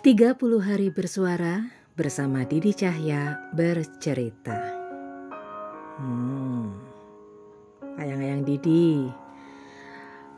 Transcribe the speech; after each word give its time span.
30 0.00 0.64
hari 0.64 0.88
bersuara 0.88 1.68
bersama 1.92 2.48
Didi 2.48 2.72
Cahya 2.72 3.52
bercerita. 3.52 4.56
Hmm. 6.00 6.72
Ayang-ayang 8.00 8.40
Didi. 8.40 9.04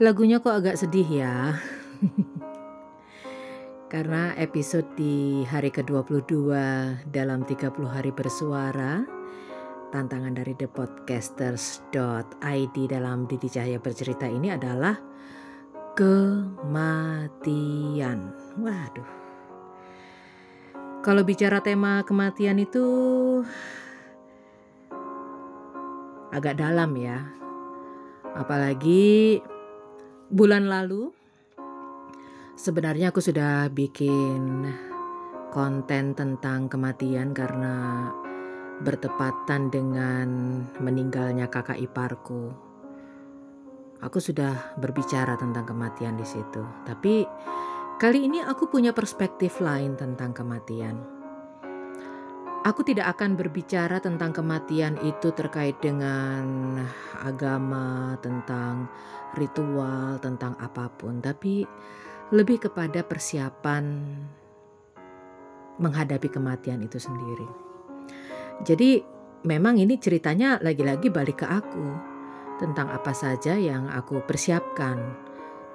Lagunya 0.03 0.43
kok 0.43 0.59
agak 0.59 0.75
sedih 0.75 1.07
ya. 1.07 1.63
Karena 3.95 4.35
episode 4.35 4.99
di 4.99 5.47
hari 5.47 5.71
ke-22 5.71 6.51
dalam 7.15 7.47
30 7.47 7.71
hari 7.87 8.11
bersuara 8.11 9.07
tantangan 9.95 10.35
dari 10.35 10.59
thepodcasters.id 10.59 12.77
dalam 12.91 13.31
Didi 13.31 13.47
Cahya 13.47 13.79
bercerita 13.79 14.27
ini 14.27 14.51
adalah 14.51 14.99
kematian. 15.95 17.31
Waduh. 18.59 19.22
Kalau 21.03 21.27
bicara 21.27 21.59
tema 21.59 22.07
kematian 22.07 22.63
itu 22.63 22.87
agak 26.31 26.63
dalam 26.63 26.95
ya. 26.95 27.27
Apalagi 28.39 29.43
bulan 30.31 30.71
lalu 30.71 31.11
sebenarnya 32.55 33.11
aku 33.11 33.19
sudah 33.19 33.67
bikin 33.75 34.71
konten 35.51 36.15
tentang 36.15 36.71
kematian 36.71 37.35
karena 37.35 38.07
bertepatan 38.87 39.75
dengan 39.75 40.29
meninggalnya 40.79 41.51
kakak 41.51 41.83
iparku. 41.83 42.55
Aku 44.07 44.23
sudah 44.23 44.79
berbicara 44.79 45.35
tentang 45.35 45.67
kematian 45.67 46.15
di 46.15 46.27
situ, 46.27 46.63
tapi 46.87 47.27
Kali 48.03 48.27
ini 48.27 48.43
aku 48.43 48.67
punya 48.67 48.91
perspektif 48.91 49.63
lain 49.63 49.95
tentang 49.95 50.35
kematian. 50.35 50.99
Aku 52.67 52.83
tidak 52.83 53.15
akan 53.15 53.39
berbicara 53.39 54.03
tentang 54.03 54.35
kematian 54.35 54.99
itu 55.07 55.31
terkait 55.31 55.79
dengan 55.79 56.83
agama, 57.23 58.19
tentang 58.19 58.91
ritual, 59.39 60.19
tentang 60.19 60.59
apa 60.59 60.91
pun, 60.91 61.23
tapi 61.23 61.63
lebih 62.35 62.67
kepada 62.67 63.07
persiapan 63.07 64.03
menghadapi 65.79 66.27
kematian 66.27 66.83
itu 66.83 66.99
sendiri. 66.99 67.47
Jadi, 68.67 68.99
memang 69.47 69.79
ini 69.79 69.95
ceritanya 70.03 70.59
lagi-lagi 70.59 71.07
balik 71.07 71.43
ke 71.43 71.47
aku 71.47 71.87
tentang 72.59 72.91
apa 72.91 73.15
saja 73.15 73.55
yang 73.55 73.87
aku 73.87 74.19
persiapkan 74.27 74.99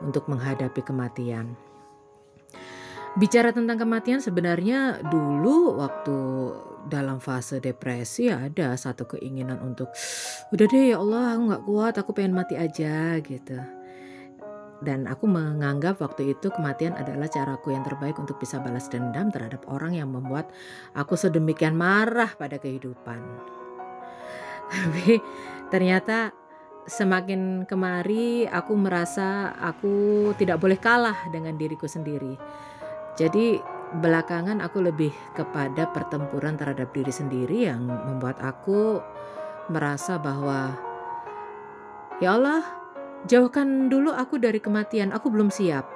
untuk 0.04 0.28
menghadapi 0.28 0.84
kematian. 0.84 1.67
Bicara 3.18 3.50
tentang 3.50 3.82
kematian 3.82 4.22
sebenarnya 4.22 5.02
dulu 5.02 5.82
waktu 5.82 6.18
dalam 6.86 7.18
fase 7.18 7.58
depresi 7.58 8.30
ada 8.30 8.78
satu 8.78 9.10
keinginan 9.10 9.58
untuk 9.60 9.90
udah 10.54 10.66
deh 10.70 10.94
ya 10.94 11.02
Allah 11.02 11.34
aku 11.36 11.42
nggak 11.50 11.64
kuat 11.66 11.94
aku 11.98 12.10
pengen 12.14 12.38
mati 12.38 12.54
aja 12.54 13.18
gitu. 13.26 13.58
Dan 14.78 15.10
aku 15.10 15.26
menganggap 15.26 15.98
waktu 15.98 16.38
itu 16.38 16.54
kematian 16.54 16.94
adalah 16.94 17.26
caraku 17.26 17.74
yang 17.74 17.82
terbaik 17.82 18.14
untuk 18.22 18.38
bisa 18.38 18.62
balas 18.62 18.86
dendam 18.86 19.34
terhadap 19.34 19.66
orang 19.66 19.98
yang 19.98 20.14
membuat 20.14 20.54
aku 20.94 21.18
sedemikian 21.18 21.74
marah 21.74 22.30
pada 22.38 22.62
kehidupan. 22.62 23.18
Tapi 24.70 25.18
ternyata 25.74 26.30
semakin 26.86 27.66
kemari 27.66 28.46
aku 28.46 28.78
merasa 28.78 29.58
aku 29.58 30.30
tidak 30.38 30.62
boleh 30.62 30.78
kalah 30.78 31.18
dengan 31.34 31.58
diriku 31.58 31.90
sendiri 31.90 32.38
jadi 33.18 33.58
belakangan 33.98 34.62
aku 34.62 34.86
lebih 34.86 35.10
kepada 35.34 35.90
pertempuran 35.90 36.54
terhadap 36.54 36.94
diri 36.94 37.10
sendiri 37.10 37.66
yang 37.66 37.82
membuat 37.82 38.38
aku 38.46 39.02
merasa 39.74 40.22
bahwa 40.22 40.78
ya 42.22 42.38
Allah, 42.38 42.62
jauhkan 43.26 43.90
dulu 43.90 44.14
aku 44.14 44.38
dari 44.38 44.62
kematian, 44.62 45.10
aku 45.10 45.34
belum 45.34 45.50
siap. 45.50 45.90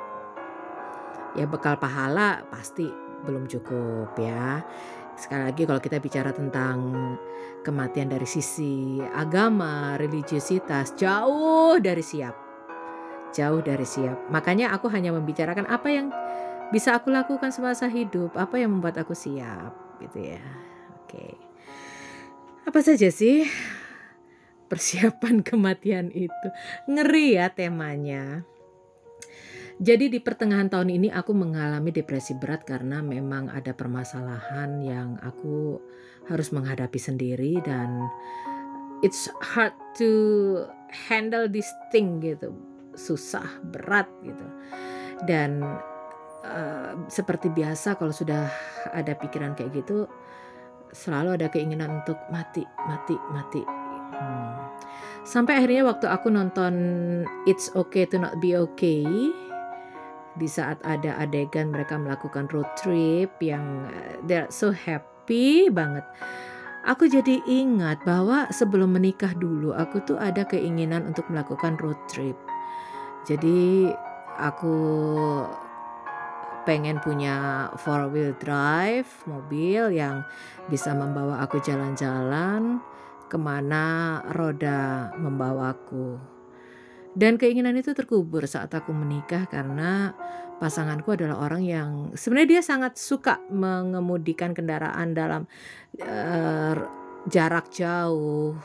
Ya 1.38 1.48
bekal 1.48 1.80
pahala 1.80 2.44
pasti 2.50 2.90
belum 3.24 3.46
cukup 3.48 4.18
ya. 4.20 4.66
Sekali 5.16 5.54
lagi 5.54 5.64
kalau 5.70 5.78
kita 5.84 6.02
bicara 6.02 6.34
tentang 6.34 6.78
kematian 7.62 8.10
dari 8.10 8.26
sisi 8.26 8.98
agama, 9.14 9.96
religiositas, 10.02 10.98
jauh 10.98 11.78
dari 11.78 12.02
siap. 12.02 12.36
Jauh 13.32 13.62
dari 13.64 13.86
siap. 13.86 14.28
Makanya 14.34 14.74
aku 14.76 14.90
hanya 14.92 15.14
membicarakan 15.16 15.70
apa 15.70 15.88
yang 15.88 16.12
bisa 16.72 16.96
aku 16.96 17.12
lakukan 17.12 17.52
semasa 17.52 17.92
hidup, 17.92 18.34
apa 18.40 18.56
yang 18.58 18.80
membuat 18.80 18.98
aku 19.04 19.12
siap 19.12 19.76
gitu 20.00 20.24
ya. 20.24 20.44
Oke. 21.04 21.36
Apa 22.64 22.80
saja 22.80 23.12
sih 23.12 23.44
persiapan 24.72 25.44
kematian 25.48 26.10
itu? 26.16 26.48
Ngeri 26.88 27.36
ya 27.36 27.52
temanya. 27.52 28.48
Jadi 29.82 30.14
di 30.14 30.22
pertengahan 30.22 30.70
tahun 30.70 30.94
ini 30.94 31.08
aku 31.10 31.34
mengalami 31.34 31.90
depresi 31.90 32.38
berat 32.38 32.64
karena 32.70 33.02
memang 33.02 33.50
ada 33.50 33.74
permasalahan 33.74 34.78
yang 34.86 35.18
aku 35.26 35.82
harus 36.30 36.54
menghadapi 36.54 37.02
sendiri 37.02 37.58
dan 37.66 38.06
it's 39.02 39.26
hard 39.42 39.74
to 39.98 40.62
handle 41.10 41.50
this 41.50 41.66
thing 41.90 42.22
gitu. 42.22 42.54
Susah, 42.94 43.50
berat 43.74 44.06
gitu. 44.22 44.48
Dan 45.26 45.66
Eh, 46.42 46.92
seperti 47.06 47.54
biasa 47.54 48.02
kalau 48.02 48.10
sudah 48.10 48.50
ada 48.98 49.14
pikiran 49.14 49.54
kayak 49.54 49.78
gitu 49.78 50.10
selalu 50.90 51.38
ada 51.38 51.54
keinginan 51.54 52.02
untuk 52.02 52.18
mati 52.34 52.66
mati 52.90 53.14
mati. 53.30 53.62
Hmm. 53.62 54.74
sampai 55.22 55.62
akhirnya 55.62 55.86
waktu 55.86 56.10
aku 56.10 56.34
nonton 56.34 56.74
It's 57.46 57.70
Okay 57.78 58.10
to 58.10 58.18
Not 58.18 58.42
Be 58.42 58.58
Okay 58.58 59.06
di 60.34 60.48
saat 60.50 60.82
ada 60.82 61.14
adegan 61.22 61.70
mereka 61.70 62.02
melakukan 62.02 62.50
road 62.50 62.68
trip 62.74 63.38
yang 63.38 63.86
uh, 63.86 64.18
they're 64.26 64.50
so 64.50 64.74
happy 64.74 65.70
banget. 65.70 66.02
Aku 66.90 67.06
jadi 67.06 67.38
ingat 67.46 68.02
bahwa 68.02 68.50
sebelum 68.50 68.98
menikah 68.98 69.38
dulu 69.38 69.78
aku 69.78 70.02
tuh 70.02 70.18
ada 70.18 70.42
keinginan 70.50 71.06
untuk 71.06 71.30
melakukan 71.30 71.78
road 71.78 72.02
trip. 72.10 72.34
Jadi 73.30 73.94
aku 74.42 74.74
pengen 76.64 77.02
punya 77.02 77.68
four 77.82 78.10
wheel 78.14 78.38
drive 78.38 79.10
mobil 79.26 79.90
yang 79.94 80.22
bisa 80.70 80.94
membawa 80.94 81.42
aku 81.42 81.58
jalan-jalan 81.62 82.80
ke 83.32 83.38
mana 83.40 84.20
roda 84.36 85.16
membawaku. 85.16 86.20
Dan 87.12 87.36
keinginan 87.36 87.76
itu 87.76 87.92
terkubur 87.92 88.48
saat 88.48 88.72
aku 88.72 88.96
menikah 88.96 89.44
karena 89.48 90.16
pasanganku 90.64 91.12
adalah 91.18 91.44
orang 91.44 91.64
yang 91.66 91.90
sebenarnya 92.16 92.60
dia 92.60 92.64
sangat 92.64 92.96
suka 92.96 93.42
mengemudikan 93.52 94.56
kendaraan 94.56 95.12
dalam 95.12 95.44
uh, 96.00 96.76
jarak 97.28 97.68
jauh, 97.74 98.56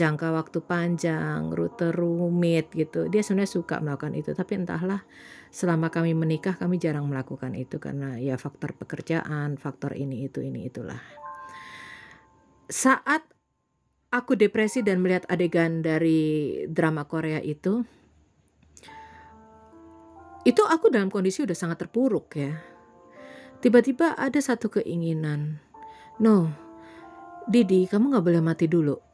jangka 0.00 0.32
waktu 0.32 0.64
panjang, 0.64 1.52
rute 1.52 1.92
rumit 1.92 2.72
gitu. 2.72 3.12
Dia 3.12 3.20
sebenarnya 3.20 3.52
suka 3.52 3.76
melakukan 3.84 4.16
itu, 4.16 4.32
tapi 4.32 4.56
entahlah 4.56 5.04
selama 5.52 5.92
kami 5.92 6.16
menikah 6.16 6.56
kami 6.56 6.80
jarang 6.80 7.04
melakukan 7.04 7.52
itu 7.52 7.76
karena 7.76 8.16
ya 8.16 8.40
faktor 8.40 8.72
pekerjaan, 8.72 9.60
faktor 9.60 9.92
ini 9.92 10.24
itu 10.24 10.40
ini 10.40 10.72
itulah. 10.72 10.98
Saat 12.70 13.28
aku 14.08 14.40
depresi 14.40 14.80
dan 14.80 15.04
melihat 15.04 15.28
adegan 15.28 15.84
dari 15.84 16.64
drama 16.70 17.04
Korea 17.04 17.44
itu 17.44 17.84
itu 20.40 20.62
aku 20.64 20.88
dalam 20.88 21.12
kondisi 21.12 21.44
udah 21.44 21.52
sangat 21.52 21.84
terpuruk 21.84 22.32
ya. 22.32 22.56
Tiba-tiba 23.60 24.16
ada 24.16 24.40
satu 24.40 24.72
keinginan. 24.72 25.60
No, 26.16 26.48
Didi, 27.44 27.84
kamu 27.84 28.16
gak 28.16 28.24
boleh 28.24 28.40
mati 28.40 28.64
dulu. 28.64 29.09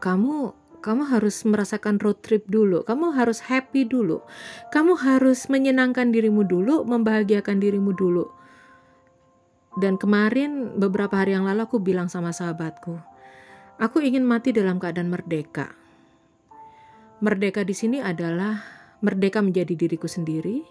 Kamu 0.00 0.60
kamu 0.80 1.12
harus 1.12 1.44
merasakan 1.44 2.00
road 2.00 2.24
trip 2.24 2.48
dulu, 2.48 2.80
kamu 2.88 3.12
harus 3.12 3.44
happy 3.44 3.84
dulu, 3.84 4.24
kamu 4.72 4.96
harus 4.96 5.46
menyenangkan 5.52 6.08
dirimu 6.08 6.42
dulu, 6.48 6.88
membahagiakan 6.88 7.60
dirimu 7.60 7.92
dulu. 7.92 8.24
Dan 9.76 10.00
kemarin 10.00 10.80
beberapa 10.80 11.20
hari 11.20 11.36
yang 11.36 11.44
lalu 11.44 11.68
aku 11.68 11.78
bilang 11.78 12.08
sama 12.08 12.32
sahabatku, 12.32 12.96
aku 13.76 14.00
ingin 14.00 14.24
mati 14.24 14.56
dalam 14.56 14.80
keadaan 14.80 15.12
merdeka. 15.12 15.76
Merdeka 17.20 17.60
di 17.62 17.76
sini 17.76 18.00
adalah 18.00 18.56
merdeka 19.04 19.44
menjadi 19.44 19.76
diriku 19.76 20.08
sendiri, 20.08 20.64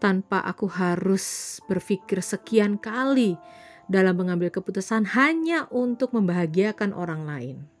tanpa 0.00 0.40
aku 0.48 0.64
harus 0.72 1.60
berpikir 1.68 2.24
sekian 2.24 2.80
kali 2.80 3.36
dalam 3.84 4.16
mengambil 4.16 4.48
keputusan 4.48 5.12
hanya 5.12 5.68
untuk 5.68 6.16
membahagiakan 6.16 6.96
orang 6.96 7.28
lain 7.28 7.73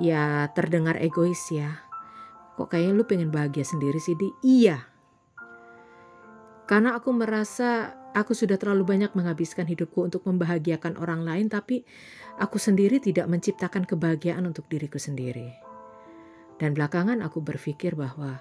ya 0.00 0.50
terdengar 0.52 1.00
egois 1.00 1.40
ya. 1.52 1.86
Kok 2.56 2.72
kayaknya 2.72 2.92
lu 2.96 3.04
pengen 3.04 3.28
bahagia 3.28 3.64
sendiri 3.64 4.00
sih 4.00 4.16
di? 4.16 4.32
Iya. 4.40 4.80
Karena 6.66 6.98
aku 6.98 7.14
merasa 7.14 7.94
aku 8.16 8.32
sudah 8.32 8.56
terlalu 8.56 8.96
banyak 8.96 9.12
menghabiskan 9.12 9.68
hidupku 9.68 10.02
untuk 10.02 10.24
membahagiakan 10.24 10.96
orang 10.96 11.22
lain, 11.22 11.46
tapi 11.52 11.84
aku 12.40 12.56
sendiri 12.56 12.98
tidak 12.98 13.28
menciptakan 13.28 13.84
kebahagiaan 13.84 14.48
untuk 14.48 14.66
diriku 14.72 14.96
sendiri. 14.96 15.52
Dan 16.56 16.72
belakangan 16.72 17.20
aku 17.20 17.44
berpikir 17.44 17.92
bahwa 17.92 18.40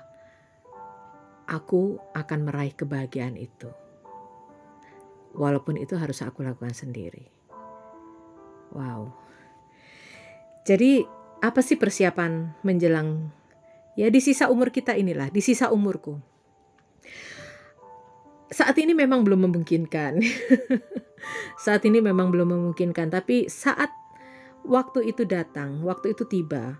aku 1.45 1.99
akan 2.15 2.39
meraih 2.47 2.73
kebahagiaan 2.73 3.35
itu. 3.35 3.69
Walaupun 5.35 5.75
itu 5.75 5.99
harus 5.99 6.23
aku 6.23 6.41
lakukan 6.41 6.71
sendiri. 6.71 7.27
Wow. 8.71 9.11
Jadi 10.63 11.03
apa 11.45 11.61
sih 11.61 11.77
persiapan 11.77 12.57
menjelang 12.65 13.29
ya 13.95 14.11
di 14.11 14.19
sisa 14.19 14.51
umur 14.51 14.69
kita 14.69 14.93
inilah, 14.93 15.31
di 15.31 15.41
sisa 15.41 15.71
umurku. 15.71 16.19
Saat 18.51 18.77
ini 18.77 18.93
memang 18.93 19.25
belum 19.25 19.49
memungkinkan. 19.49 20.21
saat 21.65 21.81
ini 21.87 22.03
memang 22.03 22.29
belum 22.29 22.53
memungkinkan, 22.53 23.09
tapi 23.09 23.49
saat 23.49 23.89
waktu 24.61 25.09
itu 25.09 25.25
datang, 25.25 25.81
waktu 25.81 26.13
itu 26.13 26.27
tiba, 26.29 26.77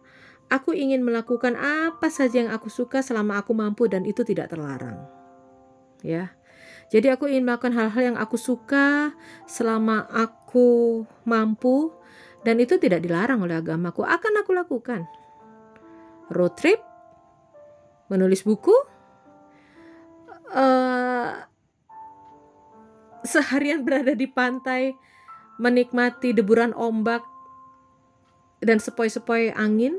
aku 0.51 0.77
ingin 0.77 1.01
melakukan 1.01 1.57
apa 1.57 2.11
saja 2.13 2.45
yang 2.45 2.51
aku 2.53 2.69
suka 2.69 3.01
selama 3.01 3.41
aku 3.41 3.57
mampu 3.57 3.89
dan 3.89 4.05
itu 4.05 4.21
tidak 4.21 4.53
terlarang. 4.53 5.01
Ya. 6.05 6.37
Jadi 6.93 7.09
aku 7.09 7.25
ingin 7.25 7.49
melakukan 7.49 7.73
hal-hal 7.73 8.13
yang 8.13 8.17
aku 8.21 8.37
suka 8.37 9.17
selama 9.49 10.05
aku 10.13 11.01
mampu 11.25 11.89
dan 12.45 12.61
itu 12.61 12.77
tidak 12.77 13.01
dilarang 13.01 13.41
oleh 13.41 13.57
agamaku. 13.57 14.05
Akan 14.05 14.37
aku 14.37 14.53
lakukan. 14.53 15.09
Road 16.29 16.53
trip, 16.53 16.77
menulis 18.13 18.45
buku, 18.45 18.73
uh, 20.53 21.33
seharian 23.25 23.81
berada 23.81 24.13
di 24.13 24.29
pantai, 24.29 24.93
menikmati 25.57 26.37
deburan 26.37 26.77
ombak 26.77 27.25
dan 28.61 28.77
sepoi-sepoi 28.77 29.49
angin. 29.57 29.97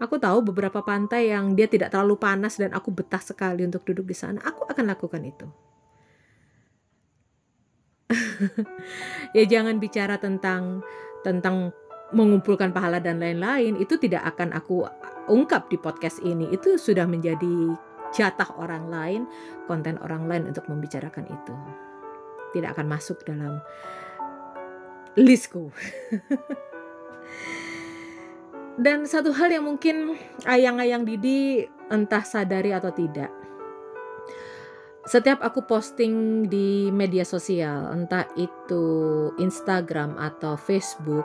Aku 0.00 0.16
tahu 0.16 0.40
beberapa 0.40 0.80
pantai 0.80 1.28
yang 1.28 1.52
dia 1.58 1.68
tidak 1.68 1.92
terlalu 1.92 2.16
panas 2.16 2.56
dan 2.56 2.72
aku 2.72 2.88
betah 2.88 3.20
sekali 3.20 3.66
untuk 3.66 3.84
duduk 3.84 4.08
di 4.08 4.16
sana. 4.16 4.40
Aku 4.40 4.64
akan 4.64 4.88
lakukan 4.88 5.20
itu. 5.26 5.44
ya 9.36 9.44
jangan 9.46 9.78
bicara 9.78 10.18
tentang 10.18 10.82
tentang 11.22 11.70
mengumpulkan 12.10 12.74
pahala 12.74 12.98
dan 12.98 13.22
lain-lain. 13.22 13.78
Itu 13.78 13.96
tidak 13.96 14.26
akan 14.34 14.54
aku 14.54 14.86
ungkap 15.30 15.70
di 15.70 15.78
podcast 15.78 16.18
ini. 16.26 16.50
Itu 16.50 16.76
sudah 16.76 17.06
menjadi 17.06 17.74
jatah 18.10 18.50
orang 18.58 18.90
lain 18.90 19.22
konten 19.70 19.94
orang 20.02 20.26
lain 20.26 20.50
untuk 20.50 20.66
membicarakan 20.66 21.30
itu. 21.30 21.54
Tidak 22.50 22.74
akan 22.74 22.86
masuk 22.90 23.22
dalam 23.22 23.62
listku. 25.14 25.70
Dan 28.80 29.04
satu 29.04 29.30
hal 29.36 29.52
yang 29.52 29.68
mungkin 29.68 30.16
ayang-ayang 30.48 31.04
Didi 31.04 31.68
entah 31.92 32.24
sadari 32.24 32.72
atau 32.72 32.88
tidak 32.88 33.39
setiap 35.08 35.40
aku 35.40 35.64
posting 35.64 36.44
di 36.44 36.92
media 36.92 37.24
sosial, 37.24 37.88
entah 37.88 38.28
itu 38.36 38.84
Instagram 39.40 40.20
atau 40.20 40.60
Facebook, 40.60 41.24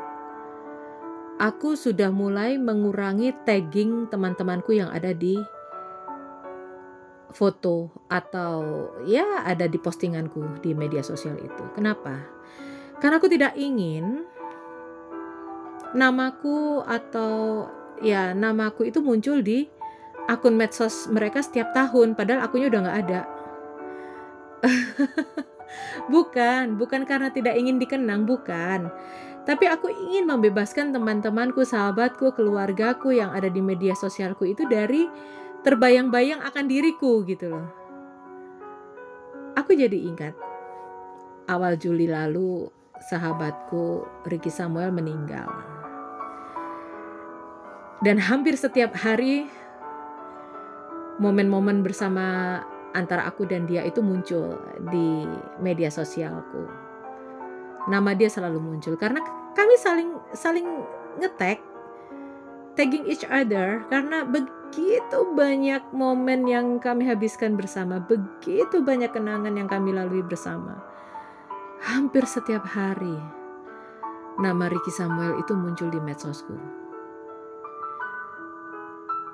aku 1.43 1.75
sudah 1.75 2.07
mulai 2.07 2.55
mengurangi 2.55 3.35
tagging 3.43 4.07
teman-temanku 4.07 4.71
yang 4.71 4.87
ada 4.95 5.11
di 5.11 5.35
foto 7.35 7.91
atau 8.07 8.87
ya 9.03 9.43
ada 9.43 9.67
di 9.67 9.75
postinganku 9.75 10.63
di 10.63 10.71
media 10.71 11.03
sosial 11.03 11.35
itu. 11.35 11.63
Kenapa? 11.75 12.23
Karena 13.03 13.19
aku 13.19 13.27
tidak 13.27 13.59
ingin 13.59 14.23
namaku 15.91 16.79
atau 16.87 17.67
ya 17.99 18.31
namaku 18.31 18.87
itu 18.87 19.03
muncul 19.03 19.43
di 19.43 19.67
akun 20.31 20.55
medsos 20.55 21.11
mereka 21.11 21.43
setiap 21.43 21.75
tahun 21.75 22.15
padahal 22.15 22.47
akunya 22.47 22.71
udah 22.71 22.81
nggak 22.87 22.99
ada 23.07 23.34
bukan, 26.13 26.75
bukan 26.77 27.01
karena 27.05 27.29
tidak 27.31 27.55
ingin 27.57 27.77
dikenang, 27.77 28.25
bukan. 28.25 28.89
Tapi 29.45 29.65
aku 29.69 29.93
ingin 29.93 30.25
membebaskan 30.25 30.89
teman-temanku, 30.89 31.61
sahabatku, 31.61 32.33
keluargaku 32.33 33.13
yang 33.13 33.29
ada 33.29 33.45
di 33.45 33.61
media 33.61 33.93
sosialku 33.93 34.49
itu 34.49 34.65
dari 34.65 35.05
terbayang-bayang 35.61 36.41
akan 36.41 36.65
diriku 36.65 37.21
gitu 37.29 37.53
loh. 37.53 37.67
Aku 39.53 39.77
jadi 39.77 39.95
ingat 39.95 40.33
awal 41.45 41.77
Juli 41.77 42.09
lalu 42.09 42.69
sahabatku 43.05 44.05
Ricky 44.25 44.49
Samuel 44.49 44.89
meninggal. 44.89 45.47
Dan 48.03 48.19
hampir 48.19 48.59
setiap 48.59 48.97
hari 48.97 49.47
momen-momen 51.21 51.79
bersama 51.85 52.59
antara 52.95 53.27
aku 53.27 53.43
dan 53.43 53.67
dia 53.67 53.83
itu 53.83 53.99
muncul 53.99 54.55
di 54.89 55.27
media 55.59 55.91
sosialku. 55.91 56.63
Nama 57.91 58.15
dia 58.15 58.31
selalu 58.31 58.63
muncul 58.63 58.95
karena 58.95 59.19
kami 59.53 59.75
saling 59.77 60.09
saling 60.33 60.65
ngetek 61.19 61.59
tagging 62.75 63.07
each 63.07 63.23
other 63.27 63.83
karena 63.87 64.27
begitu 64.27 65.19
banyak 65.35 65.83
momen 65.95 66.47
yang 66.47 66.79
kami 66.79 67.07
habiskan 67.07 67.55
bersama, 67.55 68.03
begitu 68.03 68.83
banyak 68.83 69.11
kenangan 69.15 69.55
yang 69.55 69.67
kami 69.71 69.95
lalui 69.95 70.23
bersama. 70.23 70.79
Hampir 71.83 72.23
setiap 72.27 72.63
hari 72.67 73.15
nama 74.35 74.67
Ricky 74.67 74.91
Samuel 74.91 75.39
itu 75.39 75.55
muncul 75.55 75.87
di 75.87 75.99
medsosku. 76.03 76.84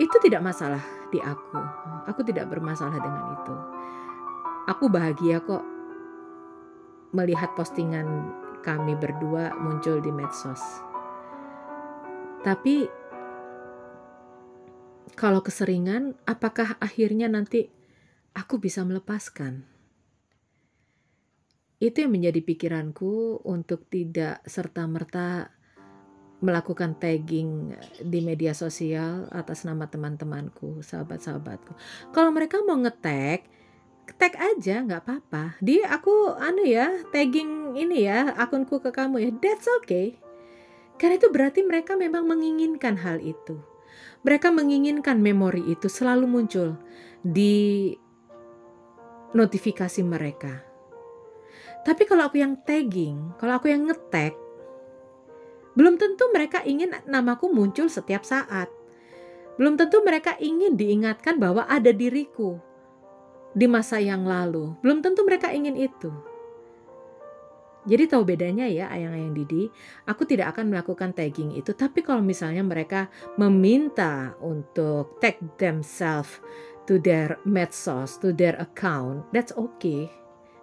Itu 0.02 0.18
tidak 0.18 0.42
masalah 0.42 0.82
di 1.14 1.22
aku. 1.22 1.62
Aku 2.10 2.26
tidak 2.26 2.50
bermasalah 2.50 2.98
dengan 2.98 3.38
itu. 3.38 3.56
Aku 4.66 4.90
bahagia 4.90 5.38
kok 5.46 5.62
melihat 7.14 7.54
postingan 7.54 8.34
kami 8.66 8.98
berdua 8.98 9.54
muncul 9.62 10.02
di 10.02 10.10
medsos. 10.10 10.82
Tapi 12.42 12.90
kalau 15.14 15.46
keseringan, 15.46 16.18
apakah 16.26 16.82
akhirnya 16.82 17.30
nanti 17.30 17.70
aku 18.34 18.58
bisa 18.58 18.82
melepaskan? 18.82 19.70
Itu 21.78 22.06
yang 22.06 22.18
menjadi 22.18 22.42
pikiranku 22.42 23.46
untuk 23.46 23.86
tidak 23.86 24.42
serta-merta 24.50 25.61
melakukan 26.42 26.98
tagging 26.98 27.78
di 28.02 28.20
media 28.26 28.58
sosial 28.58 29.30
atas 29.30 29.62
nama 29.62 29.86
teman-temanku, 29.86 30.82
sahabat-sahabatku. 30.82 31.78
Kalau 32.10 32.34
mereka 32.34 32.60
mau 32.66 32.82
ngetag, 32.82 33.46
tag 34.18 34.34
aja 34.36 34.82
nggak 34.82 35.02
apa-apa. 35.06 35.56
Di 35.62 35.86
aku 35.86 36.34
anu 36.36 36.66
ya, 36.66 36.90
tagging 37.14 37.78
ini 37.78 38.10
ya 38.10 38.34
akunku 38.34 38.82
ke 38.82 38.90
kamu 38.90 39.22
ya. 39.22 39.30
That's 39.38 39.70
okay. 39.82 40.18
Karena 40.98 41.22
itu 41.22 41.30
berarti 41.30 41.62
mereka 41.62 41.94
memang 41.94 42.26
menginginkan 42.26 42.98
hal 42.98 43.22
itu. 43.22 43.62
Mereka 44.26 44.50
menginginkan 44.54 45.22
memori 45.22 45.66
itu 45.70 45.90
selalu 45.90 46.26
muncul 46.26 46.78
di 47.22 47.94
notifikasi 49.34 50.02
mereka. 50.02 50.62
Tapi 51.82 52.06
kalau 52.06 52.30
aku 52.30 52.38
yang 52.38 52.62
tagging, 52.62 53.34
kalau 53.42 53.58
aku 53.58 53.74
yang 53.74 53.90
ngetag, 53.90 54.38
belum 55.76 55.96
tentu 55.96 56.28
mereka 56.36 56.64
ingin 56.68 56.92
namaku 57.08 57.48
muncul 57.52 57.88
setiap 57.88 58.28
saat. 58.28 58.68
Belum 59.56 59.78
tentu 59.80 60.02
mereka 60.04 60.36
ingin 60.42 60.76
diingatkan 60.76 61.38
bahwa 61.38 61.68
ada 61.68 61.94
diriku 61.94 62.60
di 63.56 63.68
masa 63.68 64.00
yang 64.00 64.24
lalu. 64.28 64.76
Belum 64.84 65.04
tentu 65.04 65.24
mereka 65.28 65.52
ingin 65.52 65.76
itu. 65.76 66.12
Jadi 67.82 68.04
tahu 68.06 68.22
bedanya 68.22 68.70
ya 68.70 68.94
ayang-ayang 68.94 69.34
Didi, 69.34 69.66
aku 70.06 70.22
tidak 70.30 70.54
akan 70.54 70.70
melakukan 70.70 71.18
tagging 71.18 71.58
itu. 71.58 71.74
Tapi 71.74 72.06
kalau 72.06 72.22
misalnya 72.22 72.62
mereka 72.62 73.10
meminta 73.42 74.38
untuk 74.38 75.18
tag 75.18 75.42
themselves 75.58 76.38
to 76.86 77.02
their 77.02 77.42
medsos, 77.42 78.22
to 78.22 78.30
their 78.30 78.54
account, 78.62 79.26
that's 79.34 79.50
okay. 79.58 80.06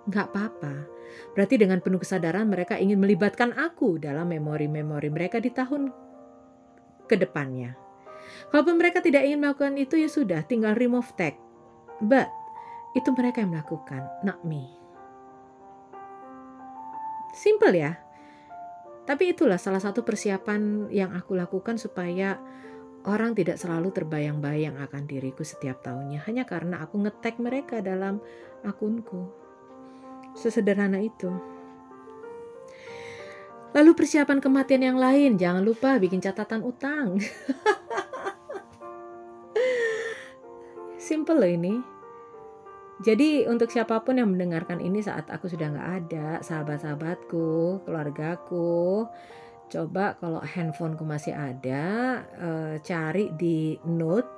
Nggak 0.06 0.30
apa-apa. 0.30 0.97
Berarti 1.32 1.60
dengan 1.60 1.78
penuh 1.80 2.00
kesadaran 2.00 2.48
mereka 2.48 2.76
ingin 2.76 2.98
melibatkan 2.98 3.54
aku 3.54 4.00
dalam 4.00 4.28
memori-memori 4.30 5.08
mereka 5.08 5.38
di 5.42 5.50
tahun 5.52 5.90
ke 7.08 7.16
depannya. 7.16 7.74
Kalaupun 8.52 8.76
mereka 8.76 9.00
tidak 9.00 9.24
ingin 9.24 9.40
melakukan 9.40 9.74
itu 9.80 9.96
ya 9.96 10.08
sudah, 10.08 10.44
tinggal 10.44 10.76
remove 10.76 11.08
tag. 11.16 11.36
But 11.98 12.28
itu 12.96 13.12
mereka 13.12 13.44
yang 13.44 13.52
melakukan, 13.52 14.04
not 14.24 14.40
me. 14.44 14.64
Simple 17.36 17.76
ya. 17.76 17.96
Tapi 19.08 19.32
itulah 19.32 19.56
salah 19.56 19.80
satu 19.80 20.04
persiapan 20.04 20.92
yang 20.92 21.16
aku 21.16 21.32
lakukan 21.32 21.80
supaya 21.80 22.36
orang 23.08 23.32
tidak 23.32 23.56
selalu 23.56 23.88
terbayang-bayang 23.94 24.76
akan 24.76 25.08
diriku 25.08 25.40
setiap 25.46 25.80
tahunnya 25.80 26.28
hanya 26.28 26.44
karena 26.44 26.84
aku 26.84 27.00
ngetek 27.00 27.40
mereka 27.40 27.80
dalam 27.80 28.20
akunku. 28.66 29.47
Sesederhana 30.38 31.02
itu. 31.02 31.34
Lalu 33.74 33.90
persiapan 33.92 34.38
kematian 34.38 34.82
yang 34.86 34.96
lain, 34.96 35.36
jangan 35.36 35.66
lupa 35.66 35.98
bikin 35.98 36.22
catatan 36.22 36.64
utang. 36.64 37.18
Simple 41.08 41.36
loh 41.36 41.50
ini. 41.50 41.74
Jadi 42.98 43.46
untuk 43.46 43.70
siapa 43.70 44.02
pun 44.02 44.18
yang 44.18 44.34
mendengarkan 44.34 44.82
ini 44.82 44.98
saat 44.98 45.30
aku 45.30 45.46
sudah 45.46 45.70
nggak 45.70 45.90
ada, 46.02 46.28
sahabat-sahabatku, 46.42 47.86
keluargaku, 47.86 49.06
coba 49.70 50.18
kalau 50.18 50.42
handphoneku 50.42 51.06
masih 51.06 51.36
ada, 51.36 51.86
uh, 52.40 52.74
cari 52.82 53.30
di 53.38 53.78
note. 53.86 54.37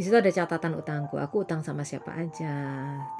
Di 0.00 0.08
situ 0.08 0.16
ada 0.16 0.32
catatan 0.32 0.80
utangku. 0.80 1.20
Aku 1.20 1.44
utang 1.44 1.60
sama 1.60 1.84
siapa 1.84 2.16
aja, 2.16 2.56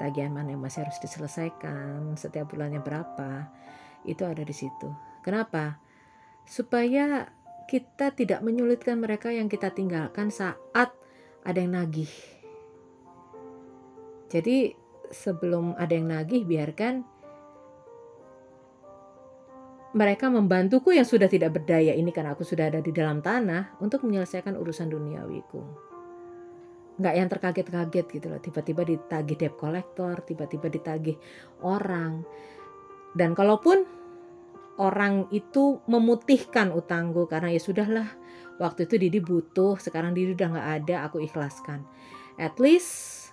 tagihan 0.01 0.33
mana 0.33 0.57
yang 0.57 0.65
masih 0.65 0.81
harus 0.81 0.97
diselesaikan, 0.97 2.17
setiap 2.17 2.49
bulannya 2.49 2.81
berapa, 2.81 3.53
itu 4.09 4.25
ada 4.25 4.41
di 4.41 4.55
situ. 4.55 4.89
Kenapa? 5.21 5.77
Supaya 6.49 7.29
kita 7.69 8.17
tidak 8.17 8.41
menyulitkan 8.41 8.97
mereka 8.97 9.29
yang 9.29 9.45
kita 9.45 9.69
tinggalkan 9.69 10.33
saat 10.33 10.89
ada 11.45 11.59
yang 11.61 11.77
nagih 11.77 12.09
jadi 14.31 14.71
sebelum 15.11 15.75
ada 15.75 15.91
yang 15.91 16.07
nagih 16.07 16.47
biarkan 16.47 17.03
mereka 19.91 20.31
membantuku 20.31 20.95
yang 20.95 21.03
sudah 21.03 21.27
tidak 21.27 21.51
berdaya 21.59 21.91
ini 21.91 22.15
karena 22.15 22.31
aku 22.31 22.47
sudah 22.47 22.71
ada 22.71 22.79
di 22.79 22.95
dalam 22.95 23.19
tanah 23.19 23.75
untuk 23.83 24.07
menyelesaikan 24.07 24.55
urusan 24.55 24.87
duniawiku. 24.87 25.90
Nggak 26.99 27.15
yang 27.15 27.29
terkaget-kaget 27.31 28.05
gitu 28.11 28.27
loh, 28.27 28.41
tiba-tiba 28.43 28.81
ditagih 28.83 29.37
debt 29.39 29.55
collector, 29.55 30.19
tiba-tiba 30.25 30.67
ditagih 30.67 31.17
orang. 31.63 32.25
Dan 33.15 33.35
kalaupun 33.35 33.83
orang 34.79 35.27
itu 35.29 35.83
memutihkan 35.85 36.73
utangku 36.73 37.27
karena 37.29 37.51
ya 37.53 37.61
sudahlah 37.61 38.07
waktu 38.61 38.85
itu 38.89 38.95
Didi 39.01 39.19
butuh, 39.19 39.77
sekarang 39.81 40.13
Didi 40.13 40.37
udah 40.37 40.47
nggak 40.57 40.69
ada, 40.83 40.95
aku 41.09 41.21
ikhlaskan. 41.21 41.83
At 42.37 42.57
least 42.57 43.29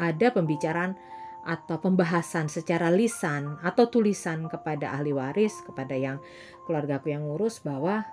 ada 0.00 0.34
pembicaraan 0.34 0.98
atau 1.44 1.76
pembahasan 1.76 2.48
secara 2.48 2.88
lisan 2.88 3.60
atau 3.60 3.92
tulisan 3.92 4.48
kepada 4.48 4.96
ahli 4.96 5.12
waris, 5.12 5.60
kepada 5.60 5.92
yang 5.92 6.16
keluargaku 6.64 7.12
yang 7.12 7.28
ngurus 7.28 7.60
bahwa 7.60 8.08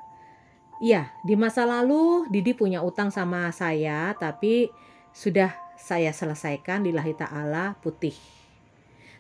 ya 0.82 1.14
di 1.22 1.38
masa 1.38 1.64
lalu 1.64 2.26
Didi 2.34 2.58
punya 2.58 2.82
utang 2.82 3.14
sama 3.14 3.54
saya 3.54 4.18
tapi 4.18 4.74
sudah 5.14 5.54
saya 5.78 6.10
selesaikan 6.14 6.82
lillahi 6.86 7.14
ta'ala 7.14 7.78
putih. 7.80 8.14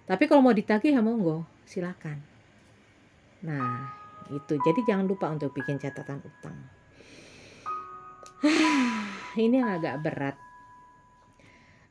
Tapi 0.05 0.27
kalau 0.27 0.43
mau 0.43 0.55
ditagih 0.55 0.97
ya 0.97 1.01
monggo, 1.01 1.45
silakan. 1.63 2.19
Nah, 3.45 3.89
itu. 4.29 4.59
Jadi 4.59 4.83
jangan 4.83 5.07
lupa 5.07 5.31
untuk 5.31 5.55
bikin 5.55 5.79
catatan 5.79 6.19
utang. 6.21 6.57
Ini 9.45 9.57
agak 9.63 9.95
berat 10.03 10.35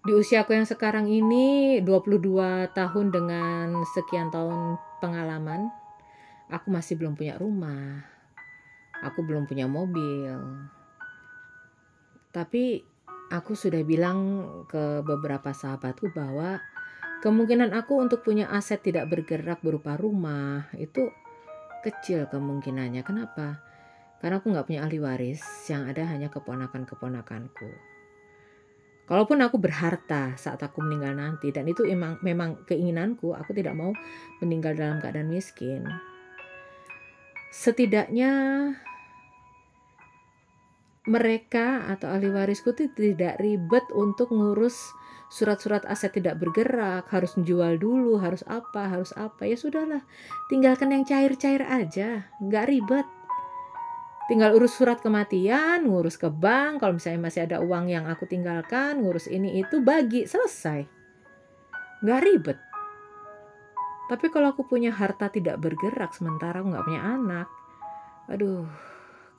di 0.01 0.17
usiaku 0.17 0.57
yang 0.57 0.65
sekarang 0.65 1.13
ini 1.13 1.77
22 1.85 2.73
tahun 2.73 3.07
dengan 3.13 3.85
sekian 3.85 4.33
tahun 4.33 4.81
pengalaman 4.97 5.69
aku 6.49 6.73
masih 6.73 6.97
belum 6.97 7.21
punya 7.21 7.37
rumah 7.37 8.01
aku 9.05 9.25
belum 9.25 9.49
punya 9.49 9.67
mobil. 9.67 10.37
Tapi 12.31 12.85
aku 13.31 13.53
sudah 13.55 13.83
bilang 13.87 14.47
ke 14.67 15.03
beberapa 15.07 15.55
sahabatku 15.55 16.11
bahwa 16.15 16.59
kemungkinan 17.23 17.71
aku 17.75 17.99
untuk 17.99 18.27
punya 18.27 18.51
aset 18.51 18.83
tidak 18.83 19.07
bergerak 19.11 19.63
berupa 19.63 19.95
rumah 19.95 20.71
itu 20.79 21.11
kecil 21.83 22.29
kemungkinannya. 22.29 23.03
Kenapa? 23.03 23.63
Karena 24.21 24.37
aku 24.37 24.53
nggak 24.53 24.67
punya 24.69 24.85
ahli 24.85 25.01
waris 25.01 25.41
yang 25.73 25.89
ada 25.89 26.05
hanya 26.05 26.29
keponakan-keponakanku. 26.29 27.91
Kalaupun 29.11 29.43
aku 29.43 29.59
berharta 29.59 30.39
saat 30.39 30.63
aku 30.63 30.87
meninggal 30.87 31.19
nanti 31.19 31.51
dan 31.51 31.67
itu 31.67 31.83
memang 31.83 32.23
memang 32.23 32.63
keinginanku, 32.63 33.35
aku 33.35 33.51
tidak 33.57 33.75
mau 33.75 33.91
meninggal 34.39 34.79
dalam 34.79 35.03
keadaan 35.03 35.27
miskin. 35.27 35.83
Setidaknya 37.51 38.31
mereka 41.09 41.89
atau 41.89 42.13
ahli 42.13 42.29
warisku 42.29 42.77
itu 42.77 42.93
tidak 42.93 43.41
ribet 43.41 43.85
untuk 43.97 44.29
ngurus 44.35 44.93
surat-surat 45.31 45.87
aset 45.87 46.11
tidak 46.11 46.43
bergerak, 46.43 47.07
harus 47.09 47.39
menjual 47.39 47.79
dulu, 47.79 48.19
harus 48.19 48.43
apa, 48.51 48.91
harus 48.91 49.15
apa. 49.15 49.47
Ya 49.47 49.55
sudahlah, 49.55 50.03
tinggalkan 50.51 50.91
yang 50.91 51.07
cair-cair 51.07 51.63
aja, 51.63 52.27
nggak 52.43 52.67
ribet 52.67 53.07
tinggal 54.31 54.55
urus 54.55 54.79
surat 54.79 55.03
kematian, 55.03 55.91
ngurus 55.91 56.15
ke 56.15 56.31
bank, 56.31 56.79
kalau 56.79 56.95
misalnya 56.95 57.27
masih 57.27 57.51
ada 57.51 57.59
uang 57.59 57.91
yang 57.91 58.07
aku 58.07 58.31
tinggalkan, 58.31 59.03
ngurus 59.03 59.27
ini 59.27 59.59
itu 59.59 59.83
bagi, 59.83 60.23
selesai. 60.23 60.87
Gak 62.07 62.23
ribet. 62.23 62.55
Tapi 64.07 64.31
kalau 64.31 64.55
aku 64.55 64.71
punya 64.71 64.95
harta 64.95 65.35
tidak 65.35 65.59
bergerak 65.59 66.15
sementara 66.15 66.63
aku 66.63 66.71
gak 66.71 66.87
punya 66.87 67.03
anak, 67.03 67.51
aduh, 68.31 68.71